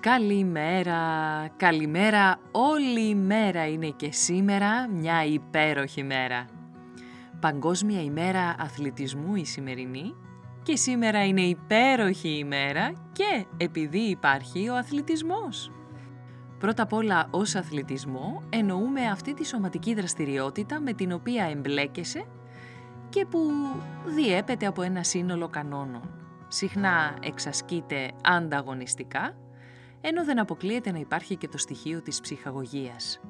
Καλημέρα, 0.00 1.00
καλημέρα, 1.56 2.38
όλη 2.52 3.08
η 3.08 3.14
μέρα 3.14 3.68
είναι 3.68 3.88
και 3.88 4.12
σήμερα 4.12 4.88
μια 4.88 5.24
υπέροχη 5.24 6.02
μέρα. 6.02 6.46
Παγκόσμια 7.40 8.02
ημέρα 8.02 8.54
αθλητισμού 8.58 9.34
η 9.34 9.44
σημερινή 9.44 10.14
και 10.62 10.76
σήμερα 10.76 11.24
είναι 11.24 11.40
υπέροχη 11.40 12.28
ημέρα 12.28 12.92
και 13.12 13.46
επειδή 13.56 13.98
υπάρχει 13.98 14.68
ο 14.68 14.76
αθλητισμός. 14.76 15.70
Πρώτα 16.58 16.82
απ' 16.82 16.92
όλα 16.92 17.28
ως 17.30 17.54
αθλητισμό 17.54 18.42
εννοούμε 18.48 19.06
αυτή 19.06 19.34
τη 19.34 19.46
σωματική 19.46 19.94
δραστηριότητα 19.94 20.80
με 20.80 20.92
την 20.92 21.12
οποία 21.12 21.44
εμπλέκεσαι 21.44 22.24
και 23.08 23.26
που 23.26 23.40
διέπεται 24.06 24.66
από 24.66 24.82
ένα 24.82 25.02
σύνολο 25.02 25.48
κανόνων. 25.48 26.10
Συχνά 26.48 27.16
εξασκείται 27.22 28.10
ανταγωνιστικά 28.22 29.34
ενώ 30.00 30.24
δεν 30.24 30.38
αποκλείεται 30.38 30.92
να 30.92 30.98
υπάρχει 30.98 31.36
και 31.36 31.48
το 31.48 31.58
στοιχείο 31.58 32.02
της 32.02 32.20
ψυχαγωγίας. 32.20 33.20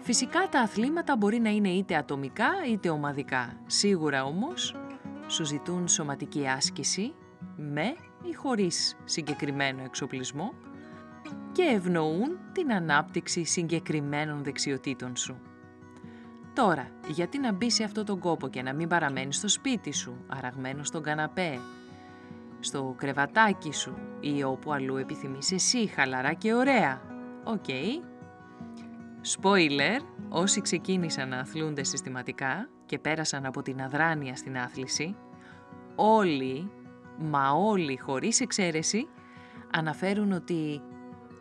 Φυσικά 0.00 0.48
τα 0.50 0.60
αθλήματα 0.60 1.16
μπορεί 1.16 1.38
να 1.38 1.50
είναι 1.50 1.68
είτε 1.68 1.96
ατομικά 1.96 2.50
είτε 2.70 2.88
ομαδικά. 2.88 3.56
Σίγουρα 3.66 4.24
όμως 4.24 4.76
σου 5.26 5.44
ζητούν 5.44 5.88
σωματική 5.88 6.48
άσκηση 6.48 7.14
με 7.56 7.94
ή 8.30 8.32
χωρίς 8.32 8.96
συγκεκριμένο 9.04 9.82
εξοπλισμό 9.82 10.52
και 11.52 11.62
ευνοούν 11.62 12.38
την 12.52 12.72
ανάπτυξη 12.72 13.44
συγκεκριμένων 13.44 14.44
δεξιοτήτων 14.44 15.16
σου. 15.16 15.40
Τώρα, 16.54 16.88
γιατί 17.08 17.38
να 17.38 17.52
μπει 17.52 17.70
σε 17.70 17.84
αυτό 17.84 18.04
τον 18.04 18.18
κόπο 18.18 18.48
και 18.48 18.62
να 18.62 18.72
μην 18.72 18.88
παραμένεις 18.88 19.36
στο 19.36 19.48
σπίτι 19.48 19.92
σου, 19.92 20.24
αραγμένος 20.26 20.88
στον 20.88 21.02
καναπέ, 21.02 21.58
στο 22.64 22.94
κρεβατάκι 22.98 23.72
σου 23.72 23.96
ή 24.20 24.42
όπου 24.42 24.72
αλλού 24.72 24.96
επιθυμείς 24.96 25.52
εσύ, 25.52 25.86
χαλαρά 25.86 26.32
και 26.32 26.54
ωραία. 26.54 27.02
OK. 27.44 27.64
Okay. 27.66 28.04
Spoiler, 29.36 30.00
όσοι 30.28 30.60
ξεκίνησαν 30.60 31.28
να 31.28 31.38
αθλούνται 31.38 31.84
συστηματικά 31.84 32.68
και 32.86 32.98
πέρασαν 32.98 33.46
από 33.46 33.62
την 33.62 33.82
αδράνεια 33.82 34.36
στην 34.36 34.58
άθληση, 34.58 35.16
όλοι, 35.94 36.70
μα 37.18 37.50
όλοι 37.50 37.96
χωρίς 37.96 38.40
εξαίρεση, 38.40 39.08
αναφέρουν 39.70 40.32
ότι 40.32 40.82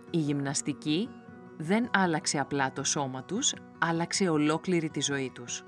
η 0.09 0.17
γυμναστική 0.17 1.09
δεν 1.57 1.89
άλλαξε 1.93 2.39
απλά 2.39 2.71
το 2.71 2.83
σώμα 2.83 3.23
τους, 3.23 3.53
άλλαξε 3.79 4.29
ολόκληρη 4.29 4.89
τη 4.89 5.01
ζωή 5.01 5.31
τους. 5.33 5.63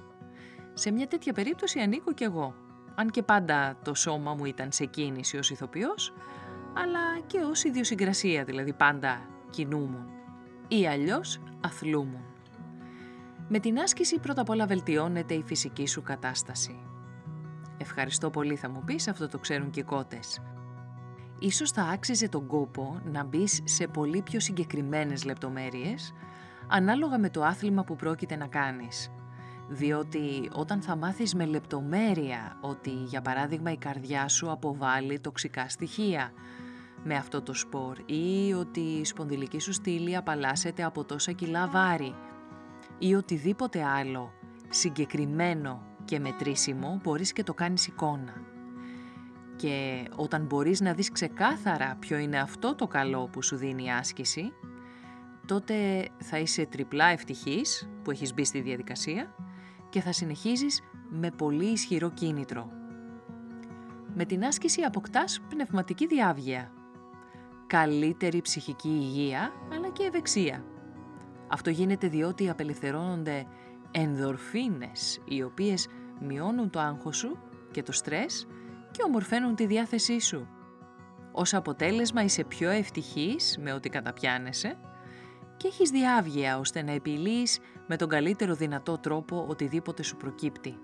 Σε 0.73 0.91
μια 0.91 1.07
τέτοια 1.07 1.33
περίπτωση 1.33 1.79
ανήκω 1.79 2.13
κι 2.13 2.23
εγώ 2.23 2.64
αν 2.95 3.09
και 3.09 3.23
πάντα 3.23 3.77
το 3.83 3.93
σώμα 3.93 4.33
μου 4.33 4.45
ήταν 4.45 4.71
σε 4.71 4.85
κίνηση 4.85 5.37
ως 5.37 5.49
ηθοποιός, 5.49 6.13
αλλά 6.73 7.19
και 7.27 7.39
ως 7.39 7.63
ιδιοσυγκρασία, 7.63 8.43
δηλαδή 8.43 8.73
πάντα 8.73 9.21
κινούμουν 9.49 10.09
ή 10.67 10.87
αλλιώς 10.87 11.39
αθλούμουν. 11.61 12.23
Με 13.47 13.59
την 13.59 13.79
άσκηση 13.79 14.19
πρώτα 14.19 14.41
απ' 14.41 14.49
όλα 14.49 14.65
βελτιώνεται 14.65 15.33
η 15.33 15.43
φυσική 15.43 15.87
σου 15.87 16.01
κατάσταση. 16.01 16.79
Ευχαριστώ 17.77 18.29
πολύ 18.29 18.55
θα 18.55 18.69
μου 18.69 18.83
πεις, 18.85 19.07
αυτό 19.07 19.27
το 19.27 19.37
ξέρουν 19.37 19.69
και 19.69 19.79
οι 19.79 19.83
κότες. 19.83 20.41
Ίσως 21.39 21.71
θα 21.71 21.81
άξιζε 21.81 22.29
τον 22.29 22.47
κόπο 22.47 23.01
να 23.05 23.23
μπεις 23.23 23.61
σε 23.63 23.87
πολύ 23.87 24.21
πιο 24.21 24.39
συγκεκριμένες 24.39 25.25
λεπτομέρειες, 25.25 26.13
ανάλογα 26.67 27.17
με 27.19 27.29
το 27.29 27.43
άθλημα 27.43 27.83
που 27.83 27.95
πρόκειται 27.95 28.35
να 28.35 28.47
κάνεις 28.47 29.11
διότι 29.67 30.49
όταν 30.53 30.81
θα 30.81 30.95
μάθεις 30.95 31.35
με 31.35 31.45
λεπτομέρεια 31.45 32.57
ότι 32.61 32.89
για 32.89 33.21
παράδειγμα 33.21 33.71
η 33.71 33.77
καρδιά 33.77 34.27
σου 34.27 34.51
αποβάλλει 34.51 35.19
τοξικά 35.19 35.69
στοιχεία 35.69 36.31
με 37.03 37.15
αυτό 37.15 37.41
το 37.41 37.53
σπορ 37.53 37.97
ή 38.05 38.53
ότι 38.53 38.79
η 38.79 39.05
σπονδυλική 39.05 39.59
σου 39.59 39.73
στήλη 39.73 40.15
απαλλάσσεται 40.15 40.83
από 40.83 41.03
τόσα 41.03 41.31
κιλά 41.31 41.67
βάρη 41.67 42.15
ή 42.97 43.15
οτιδήποτε 43.15 43.83
άλλο 43.83 44.31
συγκεκριμένο 44.69 45.81
και 46.05 46.19
μετρήσιμο 46.19 46.99
μπορείς 47.03 47.33
και 47.33 47.43
το 47.43 47.53
κάνεις 47.53 47.87
εικόνα. 47.87 48.33
Και 49.55 50.05
όταν 50.15 50.45
μπορείς 50.45 50.81
να 50.81 50.93
δεις 50.93 51.11
ξεκάθαρα 51.11 51.97
ποιο 51.99 52.17
είναι 52.17 52.39
αυτό 52.39 52.75
το 52.75 52.87
καλό 52.87 53.27
που 53.27 53.43
σου 53.43 53.55
δίνει 53.55 53.83
η 53.83 53.91
άσκηση, 53.91 54.51
τότε 55.45 56.07
θα 56.17 56.37
είσαι 56.39 56.65
τριπλά 56.65 57.05
ευτυχής 57.05 57.89
που 58.03 58.11
έχεις 58.11 58.33
μπει 58.33 58.45
στη 58.45 58.61
διαδικασία 58.61 59.35
και 59.95 60.01
θα 60.01 60.11
συνεχίζεις 60.11 60.81
με 61.09 61.31
πολύ 61.31 61.65
ισχυρό 61.65 62.11
κίνητρο. 62.11 62.71
Με 64.13 64.25
την 64.25 64.45
άσκηση 64.45 64.81
αποκτάς 64.81 65.41
πνευματική 65.49 66.07
διάβγεια, 66.07 66.71
καλύτερη 67.67 68.41
ψυχική 68.41 68.87
υγεία 68.87 69.51
αλλά 69.73 69.89
και 69.89 70.03
ευεξία. 70.03 70.63
Αυτό 71.47 71.69
γίνεται 71.69 72.07
διότι 72.07 72.49
απελευθερώνονται 72.49 73.45
ενδορφίνες 73.91 75.21
οι 75.25 75.43
οποίες 75.43 75.87
μειώνουν 76.21 76.69
το 76.69 76.79
άγχος 76.79 77.17
σου 77.17 77.37
και 77.71 77.83
το 77.83 77.91
στρες 77.91 78.47
και 78.91 79.03
ομορφαίνουν 79.05 79.55
τη 79.55 79.65
διάθεσή 79.65 80.19
σου. 80.19 80.47
Ως 81.31 81.53
αποτέλεσμα 81.53 82.23
είσαι 82.23 82.43
πιο 82.43 82.69
ευτυχής 82.69 83.57
με 83.61 83.73
ό,τι 83.73 83.89
καταπιάνεσαι 83.89 84.77
και 85.57 85.67
έχεις 85.67 85.89
διάβγεια 85.89 86.57
ώστε 86.57 86.81
να 86.81 86.91
επιλύεις 86.91 87.59
με 87.87 87.95
τον 87.95 88.09
καλύτερο 88.09 88.55
δυνατό 88.55 88.97
τρόπο 88.97 89.45
οτιδήποτε 89.47 90.03
σου 90.03 90.17
προκύπτει. 90.17 90.77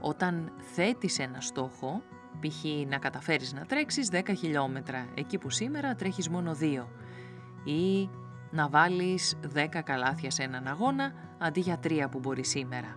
Όταν 0.00 0.52
θέτεις 0.58 1.18
ένα 1.18 1.40
στόχο, 1.40 2.02
π.χ. 2.40 2.64
να 2.88 2.98
καταφέρεις 2.98 3.52
να 3.52 3.64
τρέξεις 3.66 4.08
10 4.12 4.20
χιλιόμετρα, 4.38 5.06
εκεί 5.14 5.38
που 5.38 5.50
σήμερα 5.50 5.94
τρέχεις 5.94 6.28
μόνο 6.28 6.56
2, 6.60 6.86
ή 7.64 8.08
να 8.50 8.68
βάλεις 8.68 9.38
10 9.54 9.66
καλάθια 9.84 10.30
σε 10.30 10.42
έναν 10.42 10.66
αγώνα, 10.66 11.12
αντί 11.38 11.60
για 11.60 11.78
3 11.82 12.08
που 12.10 12.18
μπορεί 12.18 12.44
σήμερα. 12.44 12.96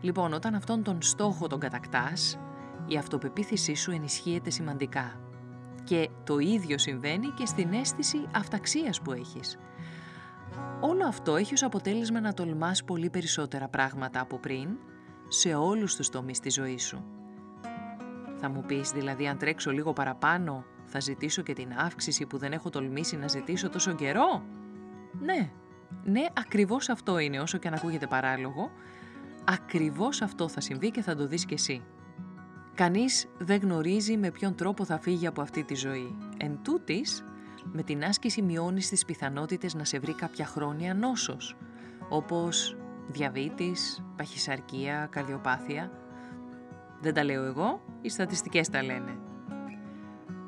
Λοιπόν, 0.00 0.32
όταν 0.32 0.54
αυτόν 0.54 0.82
τον 0.82 1.02
στόχο 1.02 1.46
τον 1.46 1.60
κατακτάς, 1.60 2.38
η 2.86 2.96
αυτοπεποίθησή 2.96 3.74
σου 3.74 3.90
ενισχύεται 3.90 4.50
σημαντικά. 4.50 5.20
Και 5.84 6.08
το 6.24 6.38
ίδιο 6.38 6.78
συμβαίνει 6.78 7.28
και 7.28 7.46
στην 7.46 7.72
αίσθηση 7.72 8.28
αυταξίας 8.34 9.00
που 9.00 9.12
έχεις. 9.12 9.58
Όλο 10.80 11.06
αυτό 11.06 11.36
έχει 11.36 11.54
ως 11.54 11.62
αποτέλεσμα 11.62 12.20
να 12.20 12.34
τολμάς 12.34 12.84
πολύ 12.84 13.10
περισσότερα 13.10 13.68
πράγματα 13.68 14.20
από 14.20 14.38
πριν 14.38 14.68
σε 15.28 15.54
όλους 15.54 15.96
τους 15.96 16.08
τομείς 16.08 16.40
της 16.40 16.54
ζωής 16.54 16.84
σου. 16.84 17.04
Θα 18.36 18.48
μου 18.48 18.64
πεις 18.66 18.90
δηλαδή 18.90 19.26
αν 19.26 19.38
τρέξω 19.38 19.70
λίγο 19.70 19.92
παραπάνω 19.92 20.64
θα 20.84 21.00
ζητήσω 21.00 21.42
και 21.42 21.52
την 21.52 21.72
αύξηση 21.76 22.26
που 22.26 22.38
δεν 22.38 22.52
έχω 22.52 22.70
τολμήσει 22.70 23.16
να 23.16 23.28
ζητήσω 23.28 23.68
τόσο 23.68 23.94
καιρό; 23.94 24.42
Ναι, 25.20 25.50
ναι 26.04 26.24
ακριβώς 26.32 26.88
αυτό 26.88 27.18
είναι 27.18 27.40
όσο 27.40 27.58
και 27.58 27.68
αν 27.68 27.74
ακούγεται 27.74 28.06
παράλογο. 28.06 28.70
Ακριβώς 29.44 30.22
αυτό 30.22 30.48
θα 30.48 30.60
συμβεί 30.60 30.90
και 30.90 31.02
θα 31.02 31.16
το 31.16 31.26
δεις 31.26 31.44
κι 31.44 31.54
εσύ. 31.54 31.82
Κανείς 32.74 33.26
δεν 33.38 33.60
γνωρίζει 33.60 34.16
με 34.16 34.30
ποιον 34.30 34.54
τρόπο 34.54 34.84
θα 34.84 34.98
φύγει 34.98 35.26
από 35.26 35.40
αυτή 35.40 35.64
τη 35.64 35.74
ζωή. 35.74 36.16
Εν 36.36 36.58
τούτης, 36.62 37.24
με 37.72 37.82
την 37.82 38.04
άσκηση 38.04 38.42
μειώνεις 38.42 38.88
τις 38.88 39.04
πιθανότητες 39.04 39.74
να 39.74 39.84
σε 39.84 39.98
βρει 39.98 40.14
κάποια 40.14 40.46
χρόνια 40.46 40.94
νόσος, 40.94 41.56
όπως 42.08 42.76
διαβήτης, 43.08 44.04
παχυσαρκία, 44.16 45.08
καρδιοπάθεια. 45.10 45.90
Δεν 47.00 47.14
τα 47.14 47.24
λέω 47.24 47.44
εγώ, 47.44 47.80
οι 48.00 48.08
στατιστικές 48.08 48.68
τα 48.68 48.82
λένε. 48.82 49.18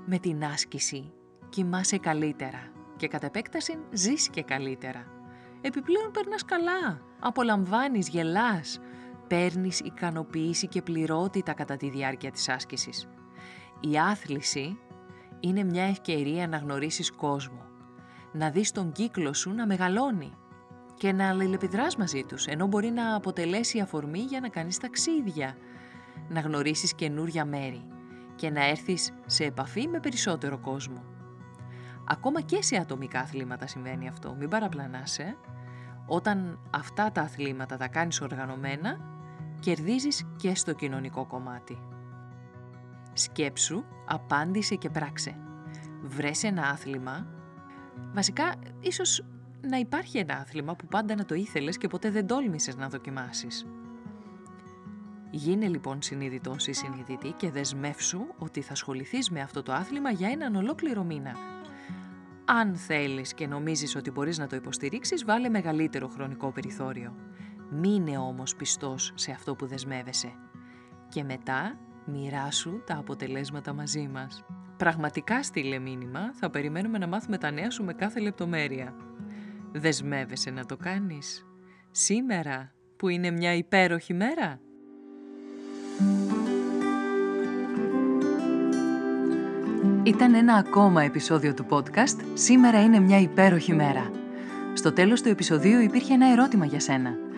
Με 0.06 0.18
την 0.18 0.44
άσκηση 0.44 1.12
κοιμάσαι 1.48 1.98
καλύτερα 1.98 2.70
και 2.96 3.08
κατ' 3.08 3.24
επέκταση 3.24 3.78
ζεις 3.92 4.28
και 4.28 4.42
καλύτερα. 4.42 5.06
Επιπλέον 5.60 6.10
περνάς 6.10 6.44
καλά, 6.44 7.00
απολαμβάνεις, 7.20 8.08
γελάς, 8.08 8.80
παίρνεις 9.26 9.80
ικανοποίηση 9.80 10.66
και 10.66 10.82
πληρότητα 10.82 11.52
κατά 11.52 11.76
τη 11.76 11.90
διάρκεια 11.90 12.30
της 12.30 12.48
άσκησης. 12.48 13.08
Η 13.80 13.98
άθληση 13.98 14.78
είναι 15.40 15.64
μια 15.64 15.84
ευκαιρία 15.84 16.48
να 16.48 16.56
γνωρίσεις 16.56 17.10
κόσμο, 17.10 17.64
να 18.32 18.50
δεις 18.50 18.72
τον 18.72 18.92
κύκλο 18.92 19.32
σου 19.32 19.50
να 19.50 19.66
μεγαλώνει 19.66 20.32
και 20.94 21.12
να 21.12 21.28
αλληλεπιδράς 21.28 21.96
μαζί 21.96 22.22
τους, 22.22 22.46
ενώ 22.46 22.66
μπορεί 22.66 22.90
να 22.90 23.14
αποτελέσει 23.14 23.80
αφορμή 23.80 24.18
για 24.18 24.40
να 24.40 24.48
κάνεις 24.48 24.78
ταξίδια, 24.78 25.56
να 26.28 26.40
γνωρίσεις 26.40 26.94
καινούρια 26.94 27.44
μέρη 27.44 27.84
και 28.34 28.50
να 28.50 28.64
έρθεις 28.68 29.12
σε 29.26 29.44
επαφή 29.44 29.88
με 29.88 30.00
περισσότερο 30.00 30.58
κόσμο. 30.58 31.02
Ακόμα 32.08 32.40
και 32.40 32.62
σε 32.62 32.76
ατομικά 32.76 33.20
αθλήματα 33.20 33.66
συμβαίνει 33.66 34.08
αυτό, 34.08 34.34
μην 34.34 34.48
παραπλανάσαι. 34.48 35.36
Όταν 36.06 36.58
αυτά 36.70 37.12
τα 37.12 37.20
αθλήματα 37.20 37.76
τα 37.76 37.88
κάνεις 37.88 38.20
οργανωμένα, 38.20 39.15
κερδίζεις 39.60 40.26
και 40.36 40.54
στο 40.54 40.72
κοινωνικό 40.72 41.26
κομμάτι. 41.26 41.78
Σκέψου, 43.12 43.84
απάντησε 44.06 44.74
και 44.74 44.90
πράξε. 44.90 45.36
Βρες 46.02 46.42
ένα 46.42 46.62
άθλημα. 46.62 47.26
Βασικά, 48.14 48.54
ίσως 48.80 49.24
να 49.60 49.76
υπάρχει 49.76 50.18
ένα 50.18 50.34
άθλημα 50.34 50.74
που 50.76 50.86
πάντα 50.86 51.14
να 51.14 51.24
το 51.24 51.34
ήθελες 51.34 51.78
και 51.78 51.88
ποτέ 51.88 52.10
δεν 52.10 52.26
τόλμησες 52.26 52.76
να 52.76 52.88
δοκιμάσεις. 52.88 53.66
Γίνε 55.30 55.66
λοιπόν 55.66 56.02
συνειδητός 56.02 56.66
ή 56.66 56.72
συνειδητή 56.72 57.32
και 57.36 57.50
δεσμεύσου 57.50 58.20
ότι 58.38 58.60
θα 58.60 58.72
ασχοληθείς 58.72 59.30
με 59.30 59.40
αυτό 59.40 59.62
το 59.62 59.72
άθλημα 59.72 60.10
για 60.10 60.28
έναν 60.28 60.54
ολόκληρο 60.54 61.04
μήνα. 61.04 61.36
Αν 62.44 62.76
θέλεις 62.76 63.34
και 63.34 63.46
νομίζεις 63.46 63.96
ότι 63.96 64.10
μπορείς 64.10 64.38
να 64.38 64.46
το 64.46 64.56
υποστηρίξεις, 64.56 65.24
βάλε 65.24 65.48
μεγαλύτερο 65.48 66.08
χρονικό 66.08 66.50
περιθώριο. 66.50 67.14
Μείνε 67.70 68.18
όμως 68.18 68.56
πιστός 68.56 69.12
σε 69.14 69.30
αυτό 69.32 69.54
που 69.54 69.66
δεσμεύεσαι. 69.66 70.32
Και 71.08 71.24
μετά 71.24 71.78
μοιράσου 72.04 72.82
τα 72.86 72.96
αποτελέσματα 72.96 73.72
μαζί 73.72 74.08
μας. 74.12 74.44
Πραγματικά 74.76 75.42
στείλε 75.42 75.78
μήνυμα, 75.78 76.32
θα 76.34 76.50
περιμένουμε 76.50 76.98
να 76.98 77.06
μάθουμε 77.06 77.38
τα 77.38 77.50
νέα 77.50 77.70
σου 77.70 77.84
με 77.84 77.92
κάθε 77.92 78.20
λεπτομέρεια. 78.20 78.94
Δεσμεύεσαι 79.72 80.50
να 80.50 80.64
το 80.64 80.76
κάνεις. 80.76 81.46
Σήμερα 81.90 82.72
που 82.96 83.08
είναι 83.08 83.30
μια 83.30 83.54
υπέροχη 83.54 84.14
μέρα. 84.14 84.60
Ήταν 90.02 90.34
ένα 90.34 90.54
ακόμα 90.54 91.02
επεισόδιο 91.02 91.54
του 91.54 91.66
podcast 91.68 92.20
«Σήμερα 92.34 92.82
είναι 92.82 93.00
μια 93.00 93.20
υπέροχη 93.20 93.74
μέρα». 93.74 94.10
Στο 94.74 94.92
τέλος 94.92 95.22
του 95.22 95.28
επεισοδίου 95.28 95.80
υπήρχε 95.80 96.14
ένα 96.14 96.30
ερώτημα 96.30 96.64
για 96.66 96.80
σένα. 96.80 97.25